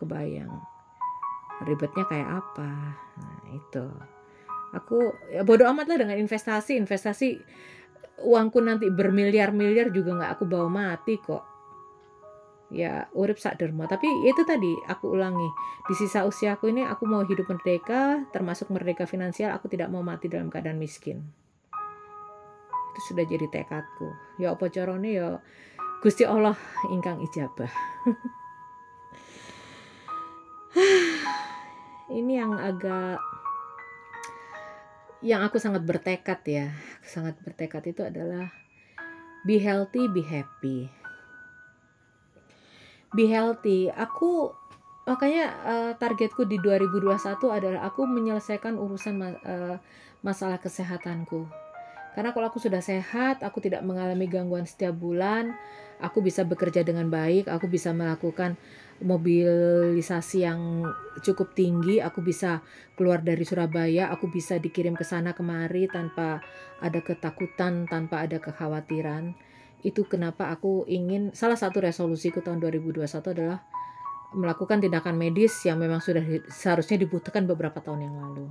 kebayang. 0.04 0.71
Ribetnya 1.64 2.04
kayak 2.10 2.30
apa? 2.42 2.70
Nah, 3.22 3.42
itu. 3.54 3.86
Aku 4.72 4.98
ya 5.30 5.44
bodoh 5.44 5.68
amat 5.72 5.86
lah 5.92 6.08
dengan 6.08 6.18
investasi, 6.18 6.80
investasi 6.80 7.38
uangku 8.24 8.64
nanti 8.64 8.88
bermiliar-miliar 8.88 9.92
juga 9.92 10.16
gak 10.16 10.40
aku 10.40 10.44
bawa 10.48 10.68
mati 10.72 11.20
kok. 11.20 11.44
Ya 12.72 13.12
urip 13.12 13.36
sak 13.36 13.60
derma. 13.60 13.84
Tapi 13.84 14.08
itu 14.26 14.42
tadi 14.48 14.72
aku 14.88 15.12
ulangi. 15.12 15.50
Di 15.92 15.94
sisa 15.94 16.24
usiaku 16.24 16.72
ini 16.72 16.88
aku 16.88 17.04
mau 17.04 17.22
hidup 17.28 17.52
merdeka 17.52 18.24
termasuk 18.32 18.72
merdeka 18.72 19.04
finansial 19.04 19.52
aku 19.52 19.68
tidak 19.68 19.92
mau 19.92 20.00
mati 20.00 20.32
dalam 20.32 20.48
keadaan 20.48 20.80
miskin. 20.80 21.20
Itu 22.96 23.00
sudah 23.12 23.28
jadi 23.28 23.52
tekadku. 23.52 24.40
Ya 24.40 24.56
apa 24.56 24.72
carane? 24.72 25.12
Ya 25.12 25.44
Gusti 26.02 26.26
Allah 26.26 26.58
ingkang 26.90 27.22
ijabah 27.22 27.70
ini 32.12 32.38
yang 32.38 32.54
agak 32.60 33.18
yang 35.22 35.46
aku 35.46 35.62
sangat 35.62 35.86
bertekad 35.86 36.42
ya 36.46 36.68
sangat 37.06 37.38
bertekad 37.46 37.86
itu 37.88 38.02
adalah 38.02 38.50
be 39.46 39.62
healthy 39.62 40.10
be 40.10 40.26
happy 40.26 40.90
be 43.16 43.28
healthy. 43.28 43.92
Aku 43.92 44.56
makanya 45.04 45.46
uh, 45.68 45.92
targetku 46.00 46.48
di 46.48 46.58
2021 46.60 47.20
adalah 47.52 47.82
aku 47.88 48.08
menyelesaikan 48.08 48.80
urusan 48.80 49.14
ma 49.16 49.30
uh, 49.44 49.76
masalah 50.24 50.58
kesehatanku. 50.58 51.48
Karena 52.12 52.36
kalau 52.36 52.52
aku 52.52 52.60
sudah 52.60 52.84
sehat, 52.84 53.40
aku 53.40 53.64
tidak 53.64 53.88
mengalami 53.88 54.28
gangguan 54.28 54.68
setiap 54.68 54.92
bulan, 54.92 55.56
aku 56.04 56.20
bisa 56.20 56.44
bekerja 56.44 56.84
dengan 56.84 57.08
baik, 57.08 57.48
aku 57.48 57.72
bisa 57.72 57.96
melakukan 57.96 58.60
mobilisasi 59.02 60.46
yang 60.46 60.86
cukup 61.26 61.58
tinggi, 61.58 61.98
aku 62.00 62.22
bisa 62.22 62.62
keluar 62.96 63.26
dari 63.26 63.42
Surabaya, 63.42 64.14
aku 64.14 64.30
bisa 64.30 64.62
dikirim 64.62 64.94
ke 64.94 65.04
sana 65.04 65.34
kemari 65.34 65.90
tanpa 65.90 66.40
ada 66.80 67.02
ketakutan, 67.02 67.90
tanpa 67.90 68.24
ada 68.24 68.38
kekhawatiran 68.38 69.34
itu 69.82 70.06
kenapa 70.06 70.54
aku 70.54 70.86
ingin 70.86 71.34
salah 71.34 71.58
satu 71.58 71.82
resolusiku 71.82 72.42
tahun 72.46 72.62
2021 72.62 73.02
adalah 73.34 73.66
melakukan 74.32 74.80
tindakan 74.80 75.18
medis 75.18 75.52
yang 75.68 75.82
memang 75.82 76.00
sudah 76.00 76.24
seharusnya 76.48 77.02
dibutuhkan 77.02 77.44
beberapa 77.50 77.82
tahun 77.84 78.08
yang 78.08 78.16
lalu. 78.16 78.48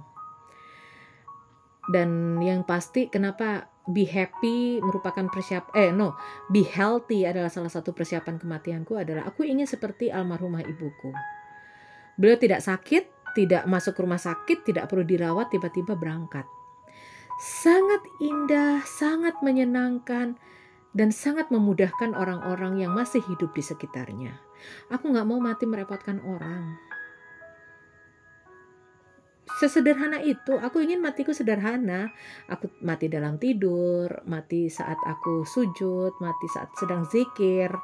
Dan 1.90 2.38
yang 2.44 2.62
pasti 2.68 3.08
kenapa 3.08 3.72
be 3.90 4.06
happy 4.06 4.78
merupakan 4.80 5.26
persiap 5.28 5.74
eh 5.74 5.90
no, 5.90 6.14
be 6.48 6.62
healthy 6.64 7.26
adalah 7.26 7.52
salah 7.52 7.70
satu 7.70 7.90
persiapan 7.90 8.38
kematianku 8.38 8.96
adalah 8.96 9.26
aku 9.26 9.44
ingin 9.44 9.66
seperti 9.66 10.08
almarhumah 10.08 10.62
ibuku. 10.64 11.10
Beliau 12.20 12.36
tidak 12.36 12.60
sakit, 12.60 13.32
tidak 13.32 13.64
masuk 13.64 13.96
rumah 13.96 14.20
sakit, 14.20 14.66
tidak 14.66 14.90
perlu 14.90 15.06
dirawat, 15.06 15.48
tiba-tiba 15.48 15.96
berangkat. 15.96 16.44
Sangat 17.40 18.04
indah, 18.20 18.84
sangat 18.84 19.40
menyenangkan, 19.40 20.36
dan 20.92 21.08
sangat 21.14 21.48
memudahkan 21.48 22.12
orang-orang 22.12 22.82
yang 22.82 22.92
masih 22.92 23.22
hidup 23.24 23.54
di 23.54 23.62
sekitarnya. 23.62 24.36
Aku 24.92 25.08
nggak 25.08 25.24
mau 25.24 25.40
mati 25.40 25.64
merepotkan 25.64 26.20
orang. 26.20 26.89
Sesederhana 29.58 30.22
itu, 30.22 30.54
aku 30.56 30.78
ingin 30.78 31.02
matiku 31.02 31.34
sederhana. 31.34 32.14
Aku 32.46 32.70
mati 32.86 33.10
dalam 33.10 33.36
tidur, 33.42 34.22
mati 34.30 34.70
saat 34.70 34.96
aku 35.02 35.42
sujud, 35.42 36.14
mati 36.22 36.46
saat 36.54 36.70
sedang 36.78 37.02
zikir, 37.10 37.74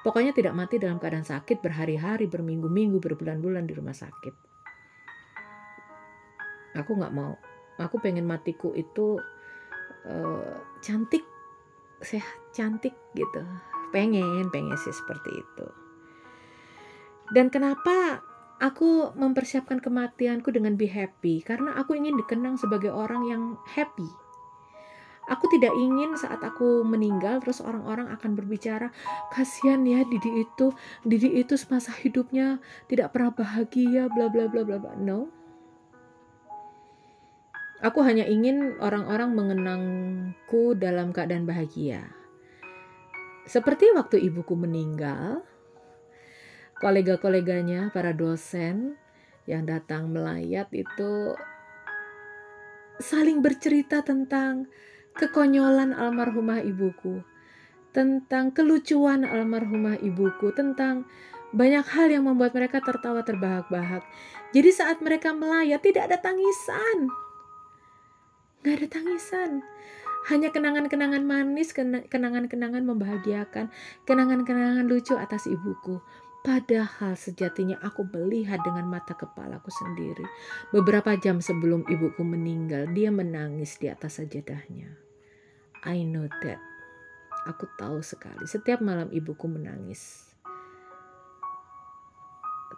Pokoknya 0.00 0.32
tidak 0.32 0.56
mati 0.56 0.80
dalam 0.80 0.96
keadaan 0.96 1.28
sakit 1.28 1.60
berhari-hari, 1.60 2.24
berminggu-minggu, 2.24 3.04
berbulan-bulan 3.04 3.68
di 3.68 3.76
rumah 3.76 3.92
sakit. 3.92 4.34
Aku 6.80 6.96
nggak 6.96 7.12
mau. 7.12 7.36
Aku 7.76 8.00
pengen 8.00 8.24
matiku 8.24 8.72
itu 8.72 9.20
uh, 10.08 10.56
cantik, 10.80 11.20
sehat, 12.00 12.32
cantik 12.56 12.96
gitu. 13.12 13.44
Pengen, 13.92 14.48
pengen 14.48 14.78
sih 14.80 14.94
seperti 14.94 15.36
itu. 15.36 15.66
Dan 17.36 17.52
kenapa 17.52 18.24
aku 18.60 19.16
mempersiapkan 19.16 19.80
kematianku 19.80 20.52
dengan 20.52 20.76
be 20.76 20.86
happy? 20.86 21.40
Karena 21.40 21.74
aku 21.80 21.96
ingin 21.96 22.14
dikenang 22.20 22.60
sebagai 22.60 22.92
orang 22.92 23.26
yang 23.26 23.42
happy 23.72 24.06
Aku 25.30 25.46
tidak 25.46 25.70
ingin 25.78 26.18
saat 26.18 26.42
aku 26.42 26.82
meninggal 26.82 27.38
terus 27.38 27.62
orang-orang 27.62 28.10
akan 28.10 28.34
berbicara, 28.34 28.90
kasihan 29.30 29.78
ya 29.86 30.02
Didi 30.02 30.42
itu, 30.42 30.74
Didi 31.06 31.38
itu 31.38 31.54
semasa 31.54 31.94
hidupnya 31.94 32.58
tidak 32.90 33.14
pernah 33.14 33.30
bahagia, 33.30 34.10
bla 34.10 34.26
bla 34.26 34.50
bla 34.50 34.66
bla 34.66 34.82
bla. 34.82 34.92
No. 34.98 35.30
Aku 37.78 38.02
hanya 38.02 38.26
ingin 38.26 38.74
orang-orang 38.82 39.30
mengenangku 39.38 40.74
dalam 40.74 41.14
keadaan 41.14 41.46
bahagia. 41.46 42.10
Seperti 43.46 43.86
waktu 43.94 44.18
ibuku 44.26 44.58
meninggal, 44.58 45.46
kolega-koleganya, 46.80 47.92
para 47.92 48.16
dosen 48.16 48.96
yang 49.44 49.68
datang 49.68 50.08
melayat 50.08 50.72
itu 50.72 51.36
saling 53.00 53.44
bercerita 53.44 54.00
tentang 54.00 54.68
kekonyolan 55.16 55.92
almarhumah 55.92 56.64
ibuku, 56.64 57.20
tentang 57.92 58.52
kelucuan 58.56 59.28
almarhumah 59.28 60.00
ibuku, 60.00 60.52
tentang 60.56 61.04
banyak 61.50 61.82
hal 61.82 62.08
yang 62.08 62.24
membuat 62.24 62.54
mereka 62.54 62.78
tertawa 62.80 63.26
terbahak-bahak. 63.26 64.06
Jadi 64.54 64.70
saat 64.70 65.02
mereka 65.02 65.34
melayat 65.34 65.82
tidak 65.82 66.08
ada 66.08 66.18
tangisan. 66.22 67.10
Gak 68.62 68.74
ada 68.80 68.88
tangisan. 68.88 69.50
Hanya 70.28 70.52
kenangan-kenangan 70.52 71.24
manis, 71.24 71.72
kenangan-kenangan 71.72 72.84
membahagiakan, 72.84 73.72
kenangan-kenangan 74.04 74.84
lucu 74.84 75.16
atas 75.16 75.48
ibuku. 75.48 75.98
Padahal 76.40 77.20
sejatinya 77.20 77.76
aku 77.84 78.08
melihat 78.16 78.64
dengan 78.64 78.88
mata 78.88 79.12
kepalaku 79.12 79.68
sendiri. 79.68 80.24
Beberapa 80.72 81.12
jam 81.20 81.44
sebelum 81.44 81.84
ibuku 81.84 82.24
meninggal, 82.24 82.88
dia 82.96 83.12
menangis 83.12 83.76
di 83.76 83.92
atas 83.92 84.16
sajadahnya. 84.16 84.88
I 85.84 86.00
know 86.08 86.24
that. 86.40 86.60
Aku 87.44 87.68
tahu 87.76 88.00
sekali. 88.00 88.48
Setiap 88.48 88.80
malam 88.80 89.12
ibuku 89.12 89.48
menangis. 89.52 90.32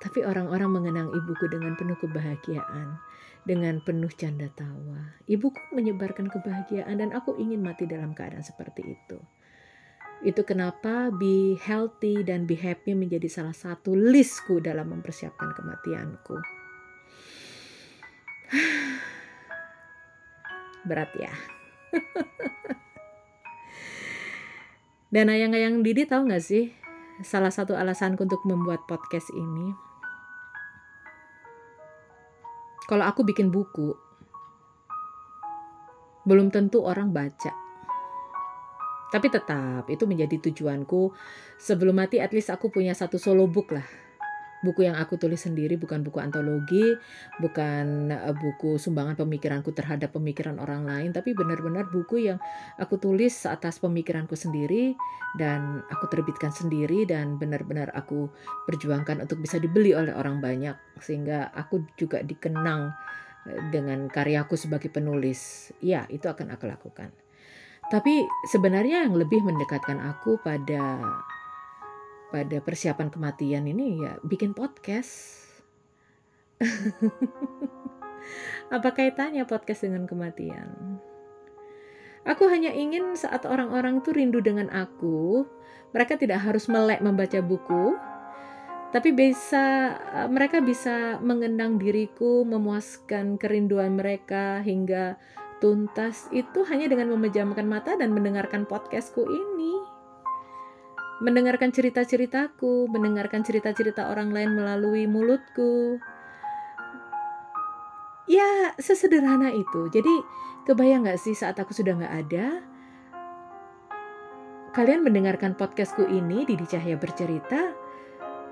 Tapi 0.02 0.26
orang-orang 0.26 0.82
mengenang 0.82 1.08
ibuku 1.14 1.46
dengan 1.46 1.78
penuh 1.78 1.94
kebahagiaan, 2.02 2.98
dengan 3.46 3.78
penuh 3.86 4.10
canda 4.10 4.50
tawa. 4.58 5.18
Ibuku 5.30 5.70
menyebarkan 5.70 6.26
kebahagiaan 6.26 6.98
dan 6.98 7.14
aku 7.14 7.38
ingin 7.38 7.62
mati 7.62 7.86
dalam 7.86 8.10
keadaan 8.10 8.42
seperti 8.42 8.98
itu. 8.98 9.22
Itu 10.22 10.46
kenapa 10.46 11.10
be 11.10 11.58
healthy 11.58 12.22
dan 12.22 12.46
be 12.46 12.54
happy 12.54 12.94
menjadi 12.94 13.26
salah 13.26 13.50
satu 13.50 13.98
listku 13.98 14.62
dalam 14.62 14.94
mempersiapkan 14.94 15.50
kematianku. 15.50 16.38
Berat 20.86 21.10
ya. 21.18 21.34
dan 25.14 25.26
ayang-ayang 25.26 25.82
Didi 25.82 26.06
tahu 26.06 26.30
gak 26.30 26.46
sih 26.46 26.70
salah 27.26 27.50
satu 27.50 27.74
alasanku 27.74 28.22
untuk 28.22 28.46
membuat 28.46 28.86
podcast 28.86 29.26
ini? 29.34 29.74
Kalau 32.86 33.10
aku 33.10 33.26
bikin 33.26 33.50
buku, 33.50 33.90
belum 36.22 36.54
tentu 36.54 36.86
orang 36.86 37.10
baca 37.10 37.61
tapi 39.12 39.28
tetap 39.28 39.84
itu 39.92 40.08
menjadi 40.08 40.40
tujuanku. 40.40 41.12
Sebelum 41.60 42.00
mati 42.00 42.16
at 42.18 42.32
least 42.32 42.48
aku 42.48 42.72
punya 42.72 42.96
satu 42.96 43.20
solo 43.20 43.44
book 43.44 43.76
lah. 43.76 43.84
Buku 44.62 44.86
yang 44.86 44.94
aku 44.94 45.18
tulis 45.18 45.42
sendiri 45.42 45.74
bukan 45.74 46.06
buku 46.06 46.22
antologi, 46.22 46.94
bukan 47.42 48.14
eh, 48.14 48.30
buku 48.30 48.78
sumbangan 48.78 49.18
pemikiranku 49.18 49.74
terhadap 49.74 50.14
pemikiran 50.14 50.62
orang 50.62 50.86
lain, 50.86 51.10
tapi 51.10 51.34
benar-benar 51.34 51.90
buku 51.90 52.30
yang 52.30 52.38
aku 52.78 52.94
tulis 53.02 53.42
atas 53.42 53.82
pemikiranku 53.82 54.38
sendiri 54.38 54.94
dan 55.34 55.82
aku 55.90 56.06
terbitkan 56.06 56.54
sendiri 56.54 57.02
dan 57.10 57.42
benar-benar 57.42 57.90
aku 57.90 58.30
perjuangkan 58.70 59.26
untuk 59.26 59.42
bisa 59.42 59.58
dibeli 59.58 59.98
oleh 59.98 60.14
orang 60.14 60.38
banyak 60.38 60.78
sehingga 61.02 61.50
aku 61.50 61.82
juga 61.98 62.22
dikenang 62.22 62.94
eh, 63.50 63.60
dengan 63.74 64.06
karyaku 64.06 64.54
sebagai 64.54 64.94
penulis. 64.94 65.74
Ya, 65.82 66.06
itu 66.06 66.30
akan 66.30 66.54
aku 66.54 66.70
lakukan. 66.70 67.10
Tapi 67.92 68.24
sebenarnya 68.48 69.04
yang 69.04 69.20
lebih 69.20 69.44
mendekatkan 69.44 70.00
aku 70.00 70.40
pada 70.40 70.96
pada 72.32 72.56
persiapan 72.64 73.12
kematian 73.12 73.68
ini 73.68 74.00
ya 74.00 74.16
bikin 74.24 74.56
podcast. 74.56 75.44
Apa 78.74 78.96
kaitannya 78.96 79.44
podcast 79.44 79.84
dengan 79.84 80.08
kematian? 80.08 80.96
Aku 82.24 82.48
hanya 82.48 82.72
ingin 82.72 83.12
saat 83.12 83.44
orang-orang 83.44 84.00
itu 84.00 84.14
rindu 84.14 84.40
dengan 84.40 84.72
aku, 84.72 85.44
mereka 85.92 86.16
tidak 86.16 86.40
harus 86.40 86.70
melek 86.72 87.02
membaca 87.04 87.42
buku, 87.44 87.98
tapi 88.94 89.10
bisa 89.10 89.98
mereka 90.30 90.62
bisa 90.62 91.18
mengenang 91.18 91.82
diriku, 91.82 92.46
memuaskan 92.46 93.36
kerinduan 93.36 93.98
mereka 93.98 94.62
hingga 94.62 95.18
tuntas 95.62 96.26
itu 96.34 96.66
hanya 96.66 96.90
dengan 96.90 97.14
memejamkan 97.14 97.70
mata 97.70 97.94
dan 97.94 98.10
mendengarkan 98.10 98.66
podcastku 98.66 99.22
ini. 99.22 99.78
Mendengarkan 101.22 101.70
cerita-ceritaku, 101.70 102.90
mendengarkan 102.90 103.46
cerita-cerita 103.46 104.10
orang 104.10 104.34
lain 104.34 104.58
melalui 104.58 105.06
mulutku. 105.06 106.02
Ya, 108.26 108.74
sesederhana 108.74 109.54
itu. 109.54 109.86
Jadi, 109.86 110.10
kebayang 110.66 111.06
gak 111.06 111.22
sih 111.22 111.38
saat 111.38 111.54
aku 111.62 111.70
sudah 111.70 111.94
gak 111.94 112.14
ada, 112.26 112.46
kalian 114.74 115.06
mendengarkan 115.06 115.54
podcastku 115.54 116.02
ini, 116.10 116.42
Didi 116.42 116.66
Cahya 116.66 116.98
bercerita, 116.98 117.70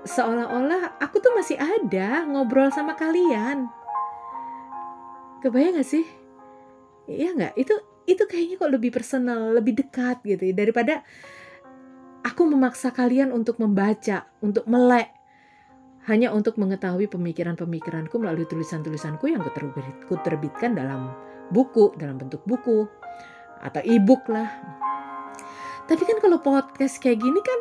seolah-olah 0.07 0.95
aku 1.03 1.19
tuh 1.19 1.35
masih 1.35 1.59
ada 1.59 2.23
ngobrol 2.23 2.71
sama 2.71 2.95
kalian. 2.95 3.67
Kebayang 5.43 5.75
gak 5.75 5.91
sih? 5.91 6.20
Iya 7.17 7.29
nggak? 7.35 7.53
Itu 7.59 7.75
itu 8.09 8.23
kayaknya 8.25 8.55
kok 8.57 8.71
lebih 8.71 8.91
personal, 8.91 9.53
lebih 9.53 9.77
dekat 9.77 10.25
gitu 10.25 10.41
ya 10.49 10.53
daripada 10.57 11.05
aku 12.25 12.45
memaksa 12.49 12.93
kalian 12.93 13.29
untuk 13.33 13.57
membaca, 13.61 14.29
untuk 14.41 14.65
melek 14.69 15.09
hanya 16.09 16.33
untuk 16.33 16.57
mengetahui 16.57 17.05
pemikiran-pemikiranku 17.13 18.17
melalui 18.17 18.49
tulisan-tulisanku 18.49 19.29
yang 19.29 19.45
kuterbitkan 20.09 20.73
dalam 20.73 21.13
buku, 21.53 21.93
dalam 21.93 22.17
bentuk 22.17 22.41
buku 22.49 22.89
atau 23.61 23.81
e-book 23.85 24.25
lah. 24.25 24.49
Tapi 25.85 26.01
kan 26.01 26.17
kalau 26.17 26.41
podcast 26.41 26.97
kayak 26.97 27.21
gini 27.21 27.37
kan 27.45 27.59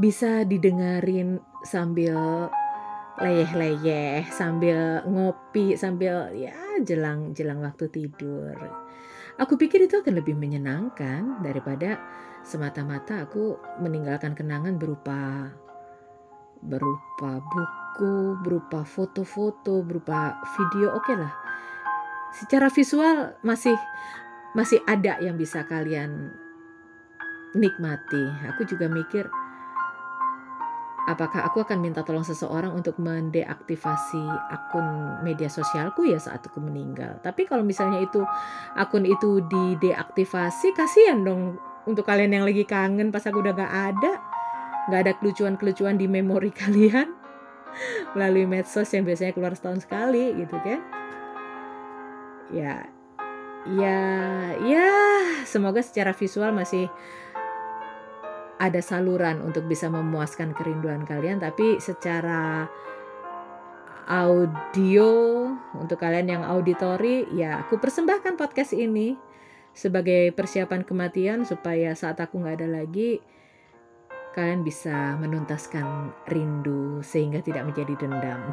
bisa 0.00 0.48
didengarin 0.48 1.36
sambil 1.68 2.48
leyeh-leyeh 3.16 4.28
sambil 4.28 5.00
ngopi 5.08 5.72
sambil 5.76 6.28
ya 6.36 6.52
jelang 6.84 7.32
jelang 7.32 7.64
waktu 7.64 7.88
tidur. 7.88 8.56
Aku 9.36 9.60
pikir 9.60 9.84
itu 9.84 10.00
akan 10.00 10.16
lebih 10.16 10.36
menyenangkan 10.36 11.44
daripada 11.44 12.00
semata-mata 12.40 13.28
aku 13.28 13.60
meninggalkan 13.84 14.32
kenangan 14.32 14.80
berupa 14.80 15.52
berupa 16.64 17.40
buku, 17.40 18.40
berupa 18.40 18.80
foto-foto, 18.84 19.84
berupa 19.84 20.40
video. 20.56 20.96
Oke 20.96 21.12
okay 21.12 21.16
lah. 21.20 21.32
Secara 22.32 22.68
visual 22.72 23.36
masih 23.44 23.76
masih 24.56 24.80
ada 24.88 25.20
yang 25.20 25.36
bisa 25.36 25.68
kalian 25.68 26.32
nikmati. 27.52 28.24
Aku 28.52 28.64
juga 28.64 28.88
mikir 28.88 29.28
apakah 31.06 31.46
aku 31.46 31.62
akan 31.62 31.78
minta 31.78 32.02
tolong 32.02 32.26
seseorang 32.26 32.74
untuk 32.74 32.98
mendeaktivasi 32.98 34.26
akun 34.50 35.22
media 35.22 35.46
sosialku 35.46 36.02
ya 36.02 36.18
saat 36.18 36.42
aku 36.42 36.58
meninggal. 36.58 37.22
Tapi 37.22 37.46
kalau 37.46 37.62
misalnya 37.62 38.02
itu 38.02 38.26
akun 38.74 39.06
itu 39.06 39.46
dideaktivasi, 39.46 40.74
kasihan 40.74 41.22
dong 41.22 41.62
untuk 41.86 42.02
kalian 42.02 42.42
yang 42.42 42.44
lagi 42.44 42.66
kangen 42.66 43.14
pas 43.14 43.22
aku 43.22 43.38
udah 43.38 43.54
gak 43.54 43.74
ada. 43.94 44.12
Gak 44.90 45.00
ada 45.06 45.12
kelucuan-kelucuan 45.18 45.94
di 45.94 46.10
memori 46.10 46.50
kalian 46.60 47.14
melalui 48.18 48.48
medsos 48.48 48.90
yang 48.90 49.06
biasanya 49.06 49.30
keluar 49.30 49.54
setahun 49.54 49.86
sekali 49.86 50.34
gitu 50.34 50.58
kan. 50.58 50.80
Ya, 52.50 52.86
ya, 53.66 54.02
ya, 54.62 54.90
semoga 55.46 55.82
secara 55.82 56.14
visual 56.14 56.54
masih 56.54 56.86
ada 58.56 58.80
saluran 58.80 59.44
untuk 59.44 59.68
bisa 59.68 59.92
memuaskan 59.92 60.56
kerinduan 60.56 61.04
kalian 61.04 61.40
tapi 61.42 61.76
secara 61.80 62.66
audio 64.06 65.10
untuk 65.76 65.98
kalian 65.98 66.38
yang 66.38 66.42
auditori 66.46 67.26
ya 67.34 67.60
aku 67.60 67.76
persembahkan 67.76 68.38
podcast 68.38 68.72
ini 68.72 69.18
sebagai 69.76 70.32
persiapan 70.32 70.88
kematian 70.88 71.44
supaya 71.44 71.92
saat 71.92 72.16
aku 72.16 72.40
nggak 72.40 72.64
ada 72.64 72.68
lagi 72.80 73.20
kalian 74.36 74.60
bisa 74.60 75.16
menuntaskan 75.16 76.12
rindu 76.28 77.00
sehingga 77.00 77.40
tidak 77.40 77.72
menjadi 77.72 77.96
dendam. 77.96 78.52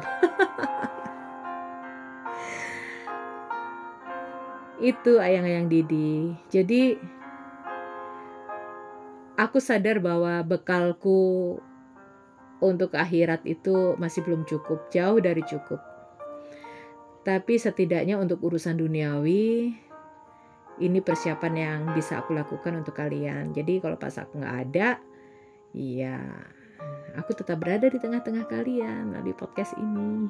Itu 4.80 5.20
ayang-ayang 5.20 5.68
Didi. 5.68 6.32
Jadi 6.48 6.96
aku 9.34 9.58
sadar 9.58 9.98
bahwa 9.98 10.42
bekalku 10.46 11.58
untuk 12.62 12.94
akhirat 12.94 13.44
itu 13.44 13.98
masih 14.00 14.24
belum 14.24 14.46
cukup, 14.48 14.88
jauh 14.88 15.20
dari 15.20 15.42
cukup. 15.44 15.82
Tapi 17.24 17.56
setidaknya 17.56 18.20
untuk 18.20 18.40
urusan 18.44 18.78
duniawi, 18.78 19.74
ini 20.80 20.98
persiapan 21.00 21.54
yang 21.54 21.80
bisa 21.96 22.20
aku 22.20 22.36
lakukan 22.36 22.84
untuk 22.84 22.96
kalian. 22.96 23.52
Jadi 23.52 23.80
kalau 23.80 23.96
pas 24.00 24.16
aku 24.16 24.40
nggak 24.40 24.56
ada, 24.70 25.00
iya, 25.72 26.20
aku 27.16 27.32
tetap 27.32 27.60
berada 27.62 27.88
di 27.88 27.98
tengah-tengah 27.98 28.44
kalian 28.48 29.16
di 29.24 29.32
podcast 29.32 29.74
ini. 29.78 30.28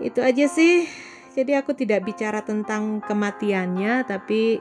Itu 0.08 0.24
aja 0.24 0.48
sih. 0.48 0.88
Jadi 1.30 1.54
aku 1.54 1.76
tidak 1.78 2.08
bicara 2.08 2.42
tentang 2.42 2.98
kematiannya, 3.04 4.02
tapi 4.08 4.58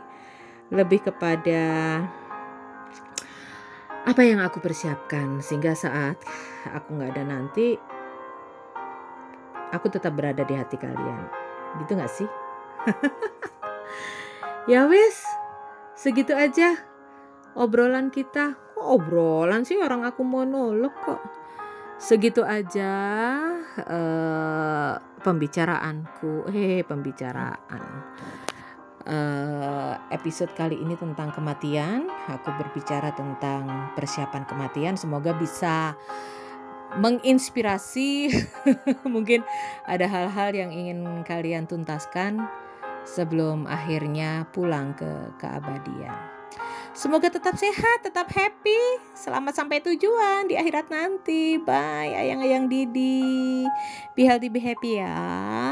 lebih 0.69 1.01
kepada 1.01 1.63
apa 4.05 4.21
yang 4.25 4.41
aku 4.41 4.61
persiapkan 4.61 5.41
sehingga 5.41 5.77
saat 5.77 6.17
aku 6.69 6.97
nggak 6.97 7.13
ada 7.13 7.23
nanti 7.25 7.77
aku 9.69 9.89
tetap 9.89 10.17
berada 10.17 10.41
di 10.45 10.53
hati 10.57 10.77
kalian. 10.77 11.29
Gitu 11.81 11.91
nggak 11.93 12.13
sih? 12.13 12.29
Ya 14.69 14.85
wis 14.85 15.25
segitu 15.97 16.37
aja 16.37 16.77
obrolan 17.57 18.13
kita. 18.13 18.53
Kok 18.77 18.85
obrolan 18.85 19.65
sih? 19.65 19.81
Orang 19.81 20.05
aku 20.05 20.21
monolog 20.21 20.93
kok. 21.01 21.17
Segitu 21.97 22.45
aja 22.45 22.93
uh, 23.81 24.93
pembicaraanku. 25.25 26.53
Eh 26.53 26.85
pembicaraan 26.85 27.81
uh, 29.09 29.97
episode 30.13 30.53
kali 30.53 30.77
ini 30.77 30.93
tentang 30.95 31.33
kematian. 31.33 32.05
Aku 32.29 32.53
berbicara 32.53 33.11
tentang 33.17 33.91
persiapan 33.97 34.45
kematian. 34.45 34.95
Semoga 34.95 35.33
bisa 35.33 35.97
menginspirasi. 37.01 38.29
Mungkin 39.13 39.41
ada 39.89 40.05
hal-hal 40.05 40.53
yang 40.53 40.71
ingin 40.71 41.25
kalian 41.25 41.65
tuntaskan 41.65 42.45
sebelum 43.03 43.65
akhirnya 43.65 44.45
pulang 44.53 44.93
ke 44.93 45.33
keabadian. 45.41 46.15
Semoga 46.89 47.29
tetap 47.29 47.53
sehat, 47.55 48.01
tetap 48.01 48.27
happy. 48.33 48.81
Selamat 49.13 49.53
sampai 49.53 49.79
tujuan 49.85 50.49
di 50.49 50.57
akhirat 50.57 50.89
nanti. 50.89 51.61
Bye, 51.61 52.17
ayang-ayang 52.17 52.65
Didi. 52.65 53.63
Be 54.17 54.25
healthy, 54.25 54.49
be 54.49 54.59
happy 54.59 54.97
ya. 54.97 55.68